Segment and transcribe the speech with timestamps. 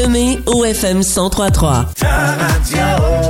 [0.00, 1.92] Lemay, OFM 1033.
[1.94, 3.20] Ta radio.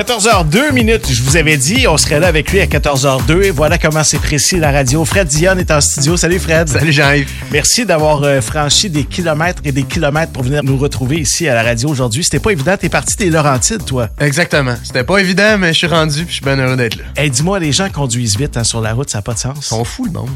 [0.00, 3.76] 14h02 minutes, je vous avais dit, on serait là avec lui à 14h02 et voilà
[3.76, 5.04] comment c'est précis la radio.
[5.04, 6.16] Fred Dion est en studio.
[6.16, 6.68] Salut Fred.
[6.70, 7.28] Salut Jean-Yves.
[7.50, 11.54] Merci d'avoir euh, franchi des kilomètres et des kilomètres pour venir nous retrouver ici à
[11.54, 12.24] la radio aujourd'hui.
[12.24, 14.08] C'était pas évident, t'es parti des Laurentides, toi.
[14.20, 14.74] Exactement.
[14.82, 17.04] C'était pas évident, mais je suis rendu puis je suis bien heureux d'être là.
[17.16, 19.58] Hey, dis-moi, les gens conduisent vite hein, sur la route, ça n'a pas de sens.
[19.58, 20.30] Ils sont fous, le monde.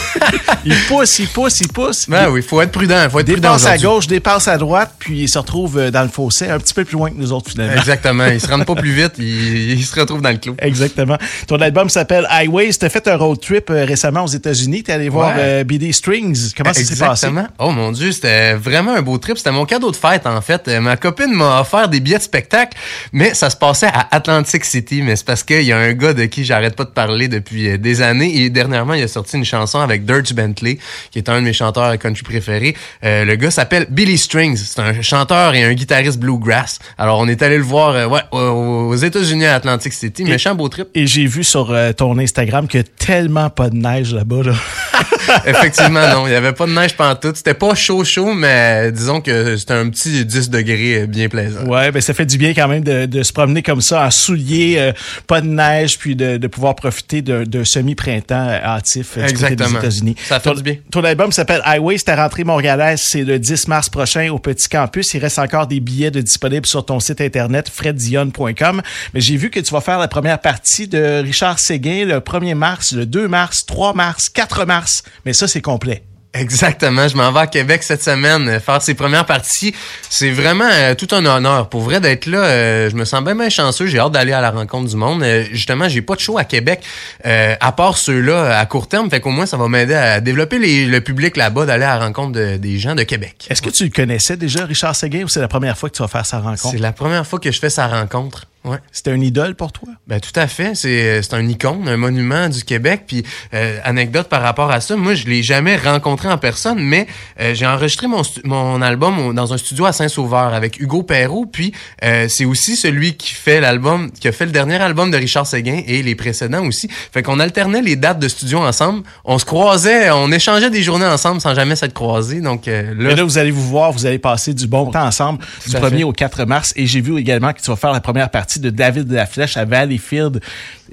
[0.64, 2.08] ils poussent, ils poussent, ils poussent.
[2.08, 5.22] Ben oui, faut être prudent, faut être prudent Dépasse à gauche, dépasse à droite, puis
[5.22, 7.50] ils se retrouvent euh, dans le fossé, un petit peu plus loin que nous autres
[7.50, 7.74] finalement.
[7.76, 8.26] Exactement.
[8.26, 10.54] Ils se rendent pas plus vite, ils, ils se retrouvent dans le clou.
[10.58, 11.16] Exactement.
[11.46, 12.72] Ton album s'appelle Highways.
[12.74, 14.82] T'as fait un road trip euh, récemment aux États-Unis.
[14.82, 15.42] T'es allé voir Ouais.
[15.42, 16.52] euh, BD Strings.
[16.56, 17.26] Comment ça s'est passé?
[17.26, 17.46] Exactement.
[17.58, 19.38] Oh mon Dieu, c'était vraiment un beau trip.
[19.38, 20.68] C'était mon cadeau de fête, en fait.
[20.68, 22.76] Euh, Ma copine m'a offert des billets de spectacle,
[23.12, 25.02] mais ça se passait à Atlantic City.
[25.02, 27.78] Mais c'est parce qu'il y a un gars de qui j'arrête pas de parler depuis
[27.78, 28.42] des années.
[28.42, 30.78] Et dernièrement, il a sorti une chanson avec Dirge Bentley,
[31.10, 32.76] qui est un de mes chanteurs country préférés.
[33.04, 34.56] Euh, le gars s'appelle Billy Strings.
[34.56, 36.78] C'est un chanteur et un guitariste bluegrass.
[36.98, 40.24] Alors, on est allé le voir euh, ouais, aux États-Unis à Atlantic City.
[40.24, 40.88] Méchant beau trip.
[40.94, 44.42] Et j'ai vu sur euh, ton Instagram qu'il y a tellement pas de neige là-bas.
[44.44, 44.54] Là.
[45.46, 46.26] Effectivement, non.
[46.26, 47.36] Il n'y avait pas de neige pantoute.
[47.36, 51.64] C'était pas chaud, chaud, mais disons que c'était un petit 10 degrés euh, bien plaisant.
[51.64, 54.10] Ouais, ben ça fait du bien quand même de, de se promener comme ça en
[54.10, 54.92] souliers, euh,
[55.26, 59.52] pas de neige, puis de, de pouvoir profiter d'un semi-printemps hâtif des.
[59.52, 60.16] États-Unis.
[60.24, 60.76] Ça fait ton, du bien.
[60.90, 64.68] Ton album s'appelle Highway, c'est ta rentrée montréalaise, c'est le 10 mars prochain au Petit
[64.68, 65.14] Campus.
[65.14, 68.82] Il reste encore des billets de disponibles sur ton site internet freddion.com.
[69.12, 72.54] Mais j'ai vu que tu vas faire la première partie de Richard Séguin le 1er
[72.54, 75.02] mars, le 2 mars, 3 mars, 4 mars.
[75.26, 76.02] Mais ça, c'est complet.
[76.34, 77.08] Exactement.
[77.08, 79.74] Je m'en vais à Québec cette semaine euh, faire ses premières parties.
[80.08, 81.68] C'est vraiment euh, tout un honneur.
[81.68, 83.86] Pour vrai d'être là, euh, je me sens bien, bien chanceux.
[83.86, 85.22] J'ai hâte d'aller à la rencontre du monde.
[85.22, 86.82] Euh, justement, j'ai pas de show à Québec,
[87.24, 89.10] à part ceux-là à court terme.
[89.10, 92.06] Fait qu'au moins, ça va m'aider à développer les- le public là-bas, d'aller à la
[92.06, 93.46] rencontre de- des gens de Québec.
[93.50, 96.02] Est-ce que tu le connaissais déjà, Richard Séguin, ou c'est la première fois que tu
[96.02, 96.80] vas faire sa C'est rencontre?
[96.82, 98.46] la première fois que je fais sa rencontre.
[98.64, 98.78] Ouais.
[98.92, 99.88] C'était un idole pour toi?
[100.06, 103.04] Ben tout à fait, c'est c'est un icône, un monument du Québec.
[103.08, 103.24] Puis
[103.54, 107.08] euh, anecdote par rapport à ça, moi je l'ai jamais rencontré en personne, mais
[107.40, 111.46] euh, j'ai enregistré mon mon album dans un studio à Saint-Sauveur avec Hugo Perrault.
[111.46, 111.72] Puis
[112.04, 115.46] euh, c'est aussi celui qui fait l'album, qui a fait le dernier album de Richard
[115.46, 116.88] Séguin et les précédents aussi.
[117.12, 121.06] Fait qu'on alternait les dates de studio ensemble, on se croisait, on échangeait des journées
[121.06, 122.40] ensemble sans jamais s'être croisés.
[122.40, 125.04] Donc euh, Mais là, là, vous allez vous voir, vous allez passer du bon temps
[125.04, 126.04] ensemble du à 1er fait.
[126.04, 126.72] au 4 mars.
[126.76, 129.26] Et j'ai vu également que tu vas faire la première partie de David de la
[129.26, 130.40] Flèche à Valleyfield.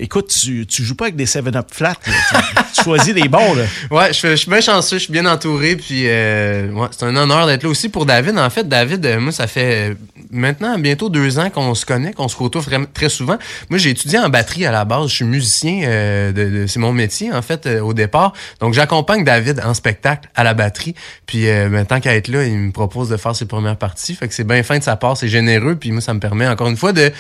[0.02, 1.96] Écoute, tu, tu joues pas avec des 7-Up flat.
[2.08, 2.42] là.
[2.74, 3.54] tu, choisis les bons.
[3.54, 3.64] Là.
[3.92, 7.16] Ouais, je, je suis bien chanceux, je suis bien entouré, puis euh, ouais, c'est un
[7.16, 8.38] honneur d'être là aussi pour David.
[8.38, 9.94] En fait, David, euh, moi, ça fait euh,
[10.32, 13.38] maintenant bientôt deux ans qu'on se connaît, qu'on se retrouve très souvent.
[13.70, 16.80] Moi, j'ai étudié en batterie à la base, je suis musicien, euh, de, de- c'est
[16.80, 18.34] mon métier en fait euh, au départ.
[18.62, 20.96] Donc, j'accompagne David en spectacle à la batterie,
[21.26, 21.46] puis
[21.88, 24.16] tant qu'à être là, il me propose de faire ses premières parties.
[24.16, 26.48] Fait que c'est bien fin de sa part, c'est généreux, puis moi, ça me permet
[26.48, 27.12] encore une fois de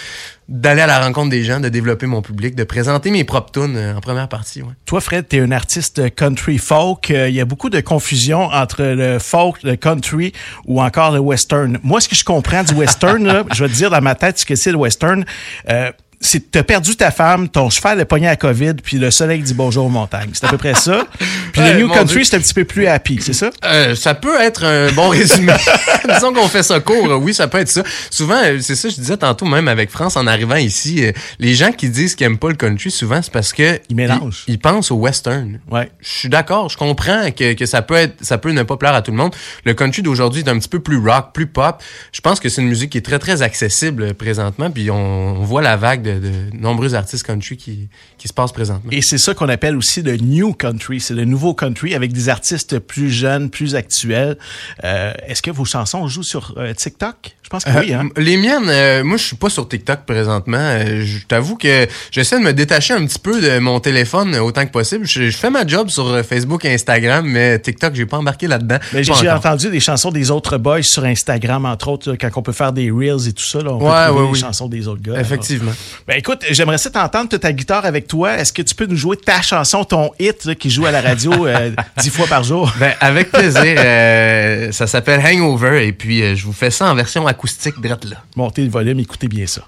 [0.49, 3.77] d'aller à la rencontre des gens, de développer mon public, de présenter mes propres tunes
[3.77, 4.63] euh, en première partie.
[4.63, 4.73] Ouais.
[4.85, 7.11] Toi, Fred, tu es un artiste country folk.
[7.11, 10.33] Euh, Il y a beaucoup de confusion entre le folk, le country
[10.65, 11.77] ou encore le western.
[11.83, 14.39] Moi, ce que je comprends du western, là, je vais te dire dans ma tête
[14.39, 15.23] ce que c'est le western.
[15.69, 15.91] Euh,
[16.21, 19.53] c'est t'as perdu ta femme, ton cheval est pogné à COVID, puis le soleil dit
[19.53, 20.31] bonjour aux montagnes.
[20.33, 21.07] C'est à peu près ça.
[21.53, 23.49] Puis le new country, c'est un petit peu plus happy, c'est ça?
[23.65, 25.53] Euh, ça peut être un bon résumé.
[26.13, 27.19] Disons qu'on fait ça court.
[27.21, 27.83] Oui, ça peut être ça.
[28.11, 31.55] Souvent, euh, c'est ça, je disais tantôt, même avec France, en arrivant ici, euh, les
[31.55, 34.43] gens qui disent qu'ils aiment pas le country, souvent, c'est parce que Ils mélangent.
[34.47, 35.59] Ils, ils pensent au western.
[35.71, 35.89] Ouais.
[36.01, 38.93] Je suis d'accord, je comprends que, que ça peut être, ça peut ne pas plaire
[38.93, 39.33] à tout le monde.
[39.65, 41.81] Le country d'aujourd'hui est un petit peu plus rock, plus pop.
[42.11, 44.69] Je pense que c'est une musique qui est très, très accessible euh, présentement.
[44.69, 44.95] Puis on,
[45.39, 48.89] on voit la vague de, de nombreux artistes country qui, qui se passent présentement.
[48.91, 50.99] Et c'est ça qu'on appelle aussi le new country.
[50.99, 54.37] C'est le nouveau country avec des artistes plus jeunes, plus actuels.
[54.83, 57.35] Euh, Est-ce que vos chansons jouent sur euh, TikTok?
[57.43, 58.07] Je pense que oui, hein?
[58.17, 60.77] Euh, Les miennes, moi, je suis pas sur TikTok présentement.
[60.85, 64.71] Je t'avoue que j'essaie de me détacher un petit peu de mon téléphone autant que
[64.71, 65.07] possible.
[65.07, 68.77] Je, je fais ma job sur Facebook et Instagram, mais TikTok, j'ai pas embarqué là-dedans.
[68.93, 72.43] Mais j'ai entendu des chansons des autres boys sur Instagram, entre autres, là, quand on
[72.43, 73.61] peut faire des reels et tout ça.
[73.61, 74.39] Là, on Ouais, peut ouais, les oui.
[74.39, 75.19] chansons des autres gars.
[75.19, 75.71] Effectivement.
[76.07, 78.37] Ben écoute, j'aimerais ça t'entendre toute ta guitare avec toi.
[78.37, 81.01] Est-ce que tu peux nous jouer ta chanson, ton hit là, qui joue à la
[81.01, 82.71] radio euh, dix fois par jour?
[82.79, 83.75] Ben, avec plaisir.
[83.77, 88.05] Euh, ça s'appelle Hangover et puis euh, je vous fais ça en version acoustique drette
[88.05, 88.17] là.
[88.35, 89.61] Montez le volume, écoutez bien ça.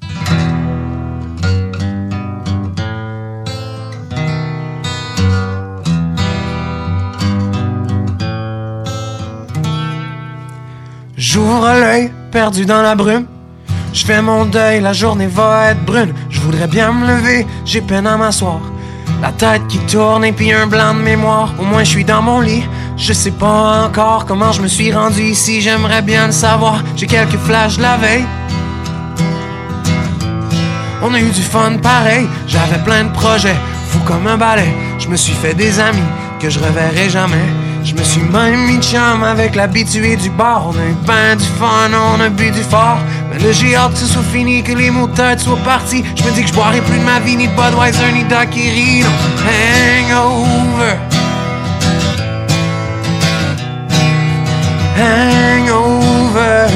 [11.18, 13.28] J'ouvre l'œil, perdu dans la brume.
[13.94, 16.14] Je fais mon deuil, la journée va être brune.
[16.30, 18.62] Je voudrais bien me lever, j'ai peine à m'asseoir.
[19.22, 21.54] La tête qui tourne et puis un blanc de mémoire.
[21.60, 22.64] Au moins je suis dans mon lit.
[22.98, 25.62] Je sais pas encore comment je me suis rendu ici.
[25.62, 26.82] J'aimerais bien le savoir.
[26.96, 28.26] J'ai quelques flashs de la veille.
[31.04, 32.28] On a eu du fun pareil.
[32.48, 33.58] J'avais plein de projets,
[33.90, 34.74] fou comme un balai.
[35.00, 36.00] Je me suis fait des amis
[36.40, 37.46] que je reverrai jamais.
[37.84, 40.68] Je me suis même mis chum avec l'habitué du bar.
[40.68, 43.00] On a eu ben du fun, on a bu du fort.
[43.32, 46.04] Mais j'ai hâte que ce soit fini, que les tête soient partis.
[46.16, 49.04] Je me dis que je boirai plus de ma vie, ni de Budweiser, ni d'Akiri.
[49.46, 50.98] Hangover.
[54.98, 56.68] Hangover.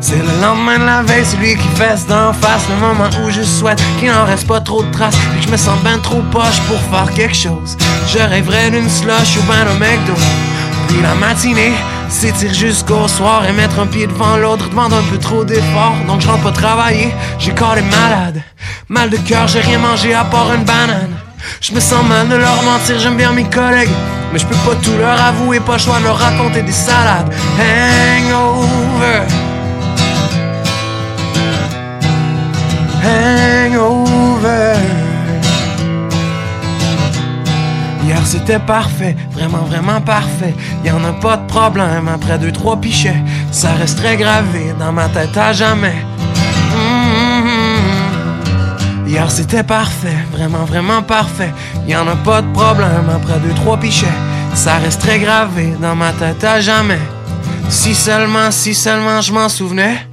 [0.00, 3.42] C'est le lendemain de la veille, celui qui fesse d'en face, le moment où je
[3.42, 6.22] souhaite qu'il n'en reste pas trop de traces, et que je me sens ben trop
[6.30, 7.76] poche pour faire quelque chose.
[8.06, 10.14] Je rêverais d'une slush ou ben un McDo.
[10.86, 11.72] Puis la matinée
[12.08, 15.96] s'étire jusqu'au soir et mettre un pied devant l'autre demande un peu trop d'efforts.
[16.06, 18.42] Donc je rentre pas travailler, j'ai corps les malades.
[18.88, 21.16] Mal de cœur, j'ai rien mangé à part une banane.
[21.60, 23.90] Je me sens mal de leur mentir, j'aime bien mes collègues.
[24.32, 27.32] Mais je peux pas tout leur avouer, pas choix de leur raconter des salades.
[27.58, 29.15] Hangover.
[38.46, 40.54] C'était parfait, vraiment vraiment parfait.
[40.84, 43.20] Y en a pas de problème après deux trois pichets.
[43.50, 45.96] Ça resterait gravé dans ma tête à jamais.
[46.70, 47.48] Mhm.
[49.08, 51.52] Hier c'était parfait, vraiment vraiment parfait.
[51.88, 54.16] Y en a pas de problème après deux trois pichets.
[54.54, 57.00] Ça resterait gravé dans ma tête à jamais.
[57.68, 60.06] Si seulement, si seulement je m'en souvenais.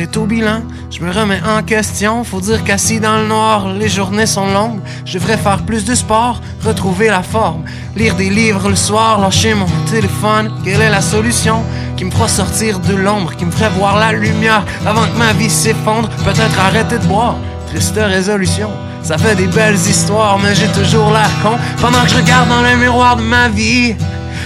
[0.00, 2.24] Est au bilan, je me remets en question.
[2.24, 4.80] Faut dire qu'assis dans le noir, les journées sont longues.
[5.04, 7.64] Je devrais faire plus de sport, retrouver la forme.
[7.96, 10.50] Lire des livres le soir, lâcher mon téléphone.
[10.64, 11.62] Quelle est la solution
[11.96, 15.32] qui me fera sortir de l'ombre, qui me ferait voir la lumière avant que ma
[15.32, 16.08] vie s'effondre?
[16.24, 17.36] Peut-être arrêter de boire,
[17.68, 18.70] triste résolution.
[19.02, 22.62] Ça fait des belles histoires, mais j'ai toujours l'air con pendant que je regarde dans
[22.62, 23.94] le miroir de ma vie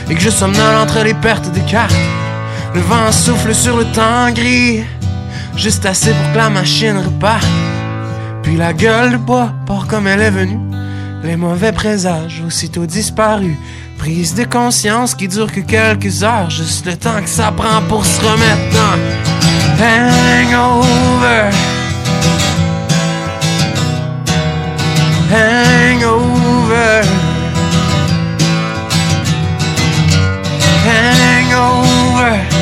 [0.08, 1.94] et que je somnole entre les pertes des cartes.
[2.74, 4.82] Le vent souffle sur le temps gris.
[5.56, 7.46] Juste assez pour que la machine reparte.
[8.42, 10.58] Puis la gueule de bois part comme elle est venue.
[11.22, 13.56] Les mauvais présages aussitôt disparus.
[13.98, 16.50] Prise de conscience qui dure que quelques heures.
[16.50, 18.98] Juste le temps que ça prend pour se remettre dans
[19.80, 21.50] Hangover.
[25.30, 27.02] Hangover.
[30.86, 32.53] Hangover.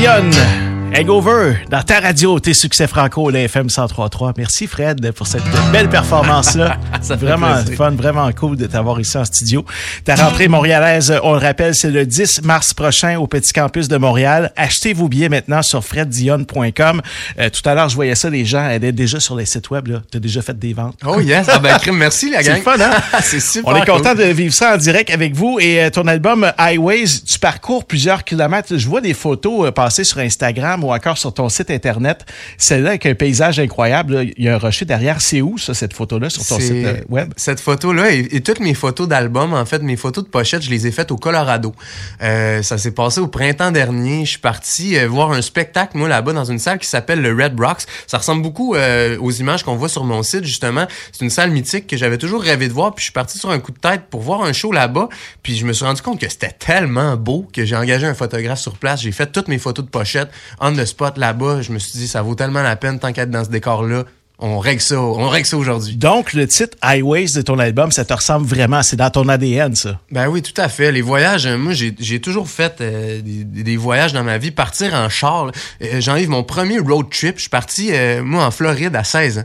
[0.00, 0.59] Fred Dionne,
[1.00, 4.34] Hangover, dans ta radio, tes succès franco, la FM 1033.
[4.36, 6.76] Merci Fred pour cette belle performance-là.
[7.00, 9.64] Ça fait vraiment fun, vraiment cool de t'avoir ici en studio.
[10.04, 13.96] Ta rentrée montréalaise, on le rappelle, c'est le 10 mars prochain au Petit Campus de
[13.96, 14.52] Montréal.
[14.56, 17.00] Achetez vos billets maintenant sur freddionne.com.
[17.38, 19.88] Euh, tout à l'heure, je voyais ça, les gens allaient déjà sur les sites web.
[20.10, 20.98] Tu as déjà fait des ventes.
[21.06, 22.56] Oh yes, ah ben merci la C'est gang.
[22.58, 23.00] le fun, hein?
[23.22, 23.72] C'est super.
[23.72, 23.94] On est cool.
[23.96, 25.58] content de vivre ça en direct avec vous.
[25.60, 28.76] Et euh, ton album Highways, tu parcours plusieurs kilomètres.
[28.76, 32.26] Je vois des photos euh, passer sur Instagram ou encore sur ton site Internet.
[32.58, 34.26] Celle-là avec un paysage incroyable.
[34.36, 35.20] Il y a un rocher derrière.
[35.20, 37.32] C'est où, ça, cette photo-là, sur ton site euh, web?
[37.36, 40.70] Cette photo-là et, et toutes mes photos d'album, en fait, mes photos de pochette, je
[40.70, 41.74] les ai faites au Colorado.
[42.22, 44.24] Euh, ça s'est passé au printemps dernier.
[44.24, 47.32] Je suis parti euh, voir un spectacle, moi, là-bas, dans une salle qui s'appelle le
[47.32, 47.82] Red Rocks.
[48.06, 50.86] Ça ressemble beaucoup euh, aux images qu'on voit sur mon site, justement.
[51.12, 52.94] C'est une salle mythique que j'avais toujours rêvé de voir.
[52.94, 55.08] Puis je suis parti sur un coup de tête pour voir un show là-bas.
[55.42, 58.60] Puis je me suis rendu compte que c'était tellement beau que j'ai engagé un photographe
[58.60, 59.02] sur place.
[59.02, 60.30] J'ai fait toutes mes photos de pochette
[60.70, 61.62] on the spot là-bas.
[61.62, 64.04] Je me suis dit, ça vaut tellement la peine tant qu'être dans ce décor-là.
[64.42, 65.96] On règle ça, on règle ça aujourd'hui.
[65.96, 68.82] Donc, le titre Highways de ton album, ça te ressemble vraiment.
[68.82, 70.00] C'est dans ton ADN, ça?
[70.10, 70.90] Ben oui, tout à fait.
[70.92, 74.50] Les voyages, euh, moi, j'ai toujours fait euh, des, des voyages dans ma vie.
[74.50, 75.50] Partir en char.
[75.82, 77.34] Euh, j'enlève mon premier road trip.
[77.36, 79.44] Je suis parti, euh, moi, en Floride à 16 ans.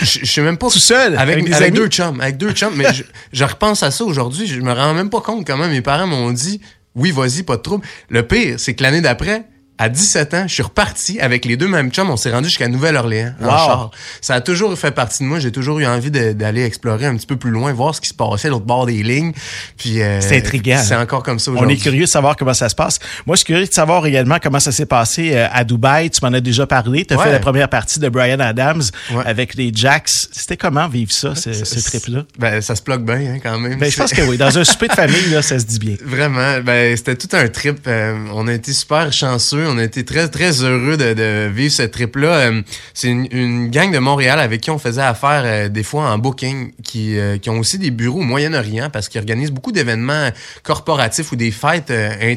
[0.00, 0.68] Je- sais même pas...
[0.70, 2.20] Tout seul, Avec, deux chums.
[2.20, 2.76] Avec deux chums.
[2.76, 3.02] Mais je,
[3.32, 4.46] je repense à ça aujourd'hui.
[4.46, 6.60] Je me rends même pas compte comment mes parents m'ont dit
[6.94, 9.42] «Oui, vas-y, pas de trouble.» Le pire, c'est que l'année d'après...
[9.78, 12.08] À 17 ans, je suis reparti avec les deux mêmes chums.
[12.08, 13.50] On s'est rendu jusqu'à Nouvelle-Orléans en Wow.
[13.50, 13.90] char.
[14.22, 15.38] Ça a toujours fait partie de moi.
[15.38, 18.14] J'ai toujours eu envie d'aller explorer un petit peu plus loin, voir ce qui se
[18.14, 19.32] passait à l'autre bord des lignes.
[19.76, 20.80] Puis euh, C'est intriguant.
[20.82, 22.98] C'est encore comme ça On est curieux de savoir comment ça se passe.
[23.26, 26.08] Moi, je suis curieux de savoir également comment ça s'est passé euh, à Dubaï.
[26.08, 27.04] Tu m'en as déjà parlé.
[27.04, 27.24] Tu as Ouais.
[27.24, 29.24] fait la première partie de Brian Adams Ouais.
[29.26, 30.08] avec les Jacks.
[30.32, 32.24] C'était comment vivre ça, ce, ce trip-là?
[32.38, 33.78] Ben, ça se bloque bien, hein, quand même.
[33.78, 34.38] Ben, je pense que oui.
[34.38, 35.96] Dans un souper de famille, là, ça se dit bien.
[36.04, 37.80] Vraiment, ben, c'était tout un trip.
[37.86, 39.65] Euh, on a été super chanceux.
[39.66, 42.28] On a été très, très heureux de, de vivre ce trip-là.
[42.28, 42.62] Euh,
[42.94, 46.18] c'est une, une gang de Montréal avec qui on faisait affaire euh, des fois en
[46.18, 50.30] booking, qui, euh, qui ont aussi des bureaux au Moyen-Orient parce qu'ils organisent beaucoup d'événements
[50.62, 51.90] corporatifs ou des fêtes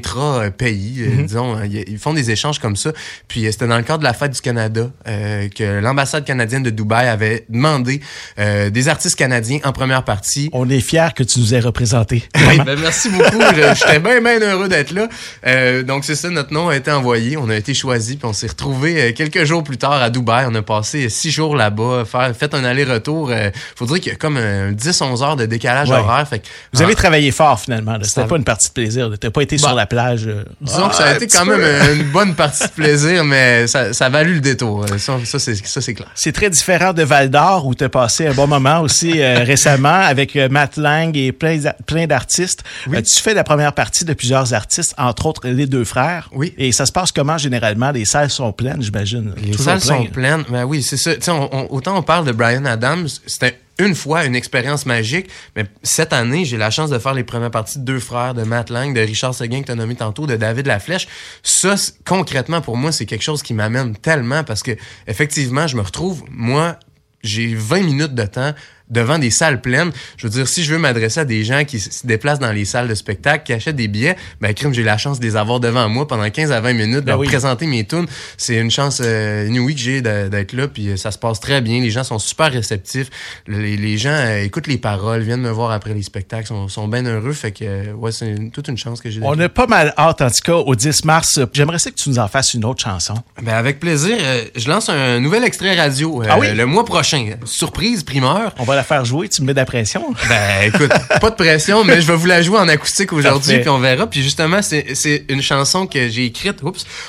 [0.09, 0.95] intra-pays.
[1.01, 2.91] euh, Disons, Euh, ils font des échanges comme ça.
[3.27, 6.69] Puis c'était dans le cadre de la fête du Canada euh, que l'ambassade canadienne de
[6.69, 8.01] Dubaï avait demandé
[8.39, 10.49] euh, des artistes canadiens en première partie.
[10.53, 12.23] On est fiers que tu nous aies représentés.
[12.49, 13.41] Oui, ben merci beaucoup.
[13.75, 15.07] J'étais bien, bien heureux d'être là.
[15.45, 17.18] Euh, donc, c'est ça, notre nom a été envoyé.
[17.37, 20.45] On a été choisi, puis on s'est retrouvé quelques jours plus tard à Dubaï.
[20.49, 23.29] On a passé euh, six jours là-bas, faire, fait un aller-retour.
[23.31, 25.97] Euh, faudrait qu'il y a comme un 10-11 heures de décalage Ouais.
[25.97, 26.27] horaire.
[26.27, 27.97] Fait que, Vous avez Ah, travaillé fort finalement.
[28.03, 29.09] C'était pas une partie de plaisir.
[29.19, 30.27] Tu n'as pas été Bah, sur la plage.
[30.27, 31.61] euh, Disons que ça a ah, été quand même
[31.95, 34.85] une bonne partie de plaisir, mais ça, ça a valu le détour.
[34.85, 36.09] Euh, Ça, ça, c'est, clair.
[36.15, 39.43] C'est très différent de Val d'Or où tu as passé un bon moment aussi euh,
[39.43, 42.63] récemment avec euh, Matt Lang et plein, d'a- plein d'artistes.
[42.93, 46.29] Euh, tu fais la première partie de plusieurs artistes, entre autres les deux frères?
[46.33, 46.53] Oui.
[46.57, 47.91] Et ça se passe comment généralement?
[47.91, 49.33] Les salles sont pleines, j'imagine.
[49.41, 49.97] Les salles plein.
[49.97, 50.43] sont pleines.
[50.49, 51.11] Ben oui, c'est ça.
[51.33, 55.65] On- on- autant on parle de Brian Adams, c'était une fois une expérience magique, mais
[55.83, 58.69] cette année, j'ai la chance de faire les premières parties de deux frères, de Matt
[58.69, 61.07] Lang, de Richard Seguin que tu as nommé tantôt, de David Laflèche.
[61.43, 61.75] Ça,
[62.05, 64.71] concrètement, pour moi, c'est quelque chose qui m'amène tellement parce que,
[65.07, 66.75] effectivement, je me retrouve, moi,
[67.23, 68.53] j'ai 20 minutes de temps
[68.89, 69.91] devant des salles pleines.
[70.17, 72.65] Je veux dire, si je veux m'adresser à des gens qui se déplacent dans les
[72.65, 75.59] salles de spectacle, qui achètent des billets, ben, crime, j'ai la chance de les avoir
[75.59, 77.27] devant moi pendant 15 à 20 minutes, de Ben leur oui.
[77.27, 78.07] présenter mes tunes.
[78.37, 81.61] C'est une chance euh, inouïe que j'ai d'être là, puis euh, ça se passe très
[81.61, 81.81] bien.
[81.81, 83.09] Les gens sont super réceptifs.
[83.47, 86.87] Les, les gens euh, écoutent les paroles, viennent me voir après les spectacles, sont, sont
[86.87, 87.33] bien heureux.
[87.33, 89.21] Fait que, euh, ouais, c'est toute une chance que j'ai.
[89.23, 91.39] On a pas mal hâte, en tout cas, au 10 mars.
[91.53, 93.15] J'aimerais ça que tu nous en fasses une autre chanson.
[93.41, 94.17] Ben, avec plaisir.
[94.55, 96.53] je lance un nouvel extrait radio Ah oui?
[96.53, 97.31] le mois prochain.
[97.45, 98.53] Surprise, primeur.
[98.57, 99.27] On va la faire jouer.
[99.29, 100.03] Tu me mets de la pression?
[100.27, 103.69] Ben écoute, pas de pression, mais je vais vous la jouer en acoustique aujourd'hui, puis
[103.69, 104.07] on verra.
[104.07, 106.59] Puis justement, c'est une chanson que j'ai écrite,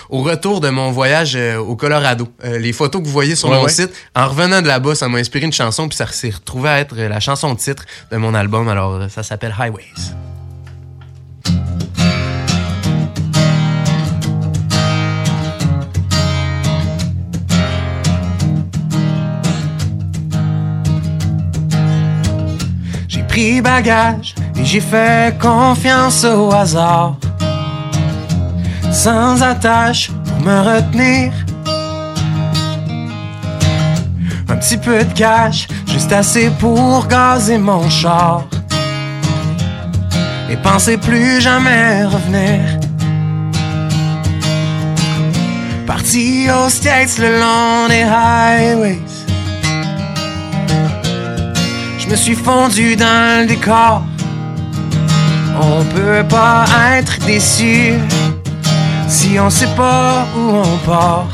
[0.09, 2.29] au retour de mon voyage euh, au Colorado.
[2.45, 3.71] Euh, les photos que vous voyez sur Ouais, mon ouais.
[3.71, 6.81] site, en revenant de là-bas, ça m'a inspiré une chanson, puis ça s'est retrouvé à
[6.81, 8.69] être la chanson de titre de mon album.
[8.69, 9.85] Alors, euh, ça s'appelle Highways.
[23.31, 27.15] Pris bagage et j'ai fait confiance au hasard.
[28.91, 31.33] Sans attache pour me retenir.
[34.49, 38.43] Un petit peu de cash, juste assez pour gazer mon char.
[40.51, 42.61] Et penser plus jamais revenir.
[45.87, 49.10] Parti aux States le long des highways.
[52.11, 54.03] Je suis fondu dans le décor.
[55.63, 56.65] On peut pas
[56.97, 57.95] être déçu
[59.07, 61.29] si on sait pas où on part.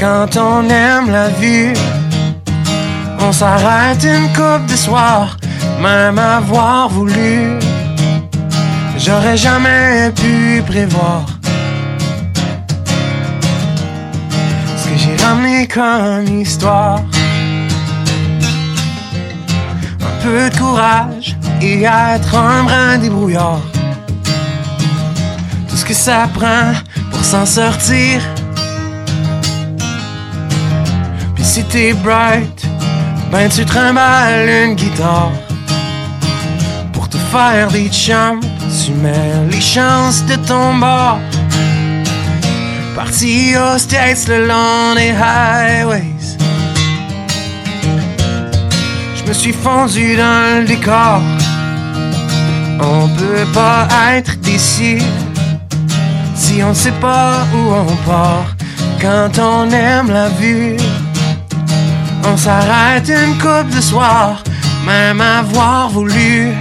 [0.00, 1.74] Quand on aime la vue,
[3.20, 5.36] on s'arrête une coupe de soir,
[5.82, 7.58] même avoir voulu.
[8.96, 11.26] J'aurais jamais pu prévoir
[14.78, 17.02] ce que j'ai ramené comme histoire.
[20.22, 23.60] Peu de courage et être un brin débrouillard.
[25.68, 26.72] Tout ce que ça prend
[27.10, 28.20] pour s'en sortir.
[31.34, 32.66] Puis si t'es bright,
[33.32, 35.32] ben tu trimbales une guitare.
[36.92, 38.40] Pour te faire des chums,
[38.84, 41.18] tu mets les chances de ton bord.
[42.94, 46.11] Parti aux States le long des highways.
[49.32, 51.22] Me suis fondu dans le décor.
[52.80, 54.98] On peut pas être déçu
[56.34, 58.54] si on sait pas où on part.
[59.00, 60.76] Quand on aime la vue,
[62.30, 64.44] on s'arrête une coupe de soir,
[64.84, 66.52] même avoir voulu.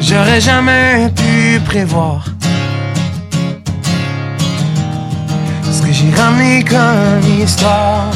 [0.00, 2.24] J'aurais jamais pu prévoir
[5.70, 8.10] ce que j'ai ramené comme histoire.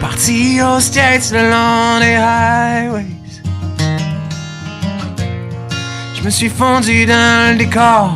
[0.00, 3.06] Parti aux States le long des highways.
[6.14, 8.10] Je me suis fondu dans le décor.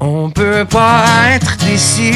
[0.00, 2.14] On peut pas être déçu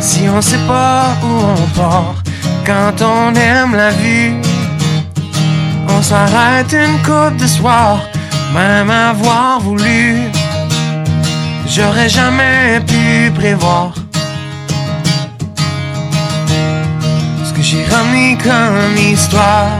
[0.00, 2.22] si on sait pas où on part.
[2.64, 4.34] Quand on aime la vue,
[5.88, 7.98] on s'arrête une coupe de soir,
[8.54, 10.18] même avoir voulu.
[11.74, 13.94] J'aurais jamais pu prévoir
[17.46, 19.70] ce que j'ai remis comme histoire.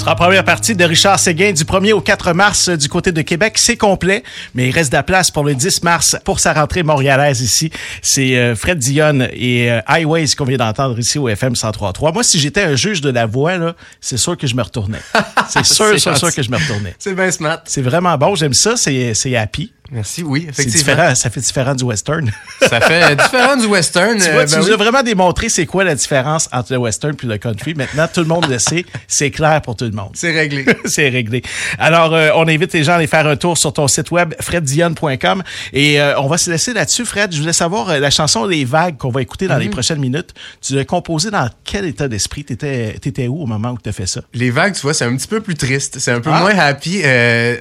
[0.00, 3.12] Sera la première partie de Richard Séguin du 1er au 4 mars euh, du côté
[3.12, 3.58] de Québec.
[3.58, 4.22] C'est complet,
[4.54, 7.70] mais il reste de la place pour le 10 mars pour sa rentrée montréalaise ici.
[8.00, 12.14] C'est euh, Fred Dionne et euh, Highways qu'on vient d'entendre ici au FM 103.3.
[12.14, 15.00] Moi, si j'étais un juge de la voix, là, c'est sûr que je me retournais.
[15.50, 16.94] C'est sûr, C'est sûr, sûr que je me retournais.
[16.98, 17.60] C'est bien smart.
[17.66, 19.72] C'est vraiment bon, j'aime ça, c'est c'est happy.
[19.92, 20.78] Merci, oui, C'est effectivement.
[20.94, 22.30] différent, ça fait différent du western.
[22.68, 24.18] Ça fait différent du western.
[24.18, 24.72] Tu euh, vois, tu ben nous oui.
[24.72, 27.74] as vraiment démontré c'est quoi la différence entre le western puis le country.
[27.74, 28.84] Maintenant, tout le monde le sait.
[29.08, 30.10] C'est clair pour tout le monde.
[30.14, 30.66] C'est réglé.
[30.84, 31.42] C'est réglé.
[31.78, 34.34] Alors, euh, on invite les gens à aller faire un tour sur ton site web,
[34.40, 35.42] freddion.com.
[35.72, 37.32] Et euh, on va se laisser là-dessus, Fred.
[37.34, 40.30] Je voulais savoir, euh, la chanson Les Vagues qu'on va écouter dans les prochaines minutes,
[40.60, 42.44] tu l'as composée dans quel état d'esprit?
[42.44, 44.20] T'étais étais où au moment où tu as fait ça?
[44.34, 45.98] Les vagues, tu vois, c'est un petit peu plus triste.
[45.98, 46.40] C'est un peu Ah.
[46.40, 47.02] moins happy.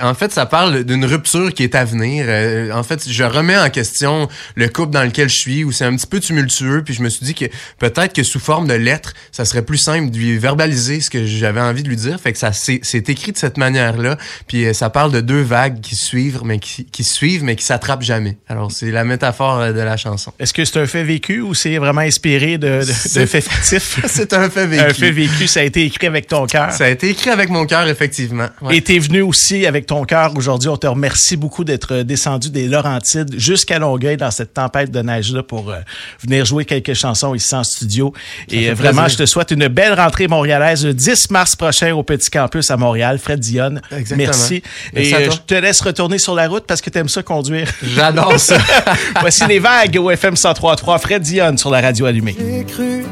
[0.02, 2.19] En fait, ça parle d'une rupture qui est à venir.
[2.28, 5.86] Euh, en fait, je remets en question le couple dans lequel je suis, où c'est
[5.86, 6.84] un petit peu tumultueux.
[6.84, 7.46] Puis je me suis dit que
[7.80, 11.26] peut-être que sous forme de lettres, ça serait plus simple de lui verbaliser ce que
[11.26, 12.20] j'avais envie de lui dire.
[12.20, 14.18] Fait que ça c'est écrit de cette manière-là.
[14.48, 17.66] Puis euh, ça parle de deux vagues qui suivent, mais qui, qui suivent, mais qui
[17.66, 18.38] s'attrapent jamais.
[18.48, 20.34] Alors c'est la métaphore euh, de la chanson.
[20.40, 24.00] Est-ce que c'est un fait vécu ou c'est vraiment inspiré de, de, de faits fictifs?
[24.06, 24.84] c'est un fait vécu.
[24.84, 26.72] Un fait vécu, ça a été écrit avec ton cœur.
[26.72, 28.48] Ça a été écrit avec mon cœur, effectivement.
[28.62, 28.78] Ouais.
[28.78, 30.70] Et t'es venu aussi avec ton cœur aujourd'hui.
[30.70, 35.44] On te remercie beaucoup d'être descendu des Laurentides jusqu'à Longueuil dans cette tempête de neige-là
[35.44, 35.78] pour euh,
[36.22, 38.14] venir jouer quelques chansons ici en studio.
[38.50, 39.20] Et euh, vraiment, plaisir.
[39.20, 42.78] je te souhaite une belle rentrée montréalaise le 10 mars prochain au Petit Campus à
[42.78, 43.20] Montréal.
[43.20, 44.18] Fred Dionne, Exactement.
[44.18, 44.64] merci.
[44.94, 47.70] Merci Et euh, je te laisse retourner sur la route parce que t'aimes ça conduire.
[47.84, 48.58] J'adore ça.
[49.22, 51.00] Voici les vagues au FM 103.3.
[51.00, 52.36] Fred Dionne sur la radio allumée.
[52.38, 53.06] J'ai cru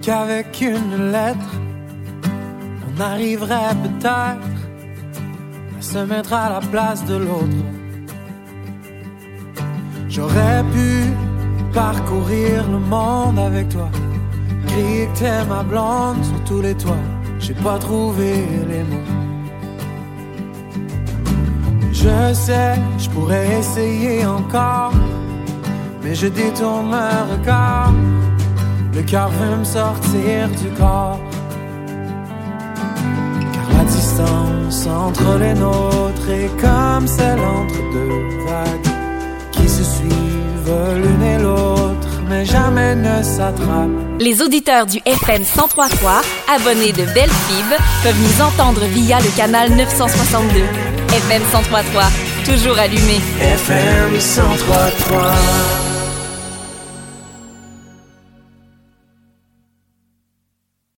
[0.00, 1.38] qu'avec une lettre,
[2.96, 4.36] on arriverait peut-être à
[5.80, 7.56] se mettre à la place de l'autre.
[10.18, 11.14] J'aurais pu
[11.72, 13.88] parcourir le monde avec toi,
[14.66, 17.06] crier que t'es ma blonde sur tous les toits.
[17.38, 18.32] J'ai pas trouvé
[18.68, 19.12] les mots.
[21.92, 24.92] Je sais, je pourrais essayer encore,
[26.02, 27.92] mais je détourne le regard.
[28.96, 31.20] Le cœur veut me sortir du corps.
[33.52, 38.87] Car la distance entre les nôtres est comme celle entre deux vagues
[40.96, 43.88] l'une et l'autre, mais jamais ne s'attrapent.
[44.18, 46.20] Les auditeurs du FM 1033,
[46.54, 47.66] abonnés de Belle Fib,
[48.02, 50.60] peuvent nous entendre via le canal 962.
[51.10, 52.04] FM 1033,
[52.44, 53.20] toujours allumé.
[53.40, 55.87] FM 103.3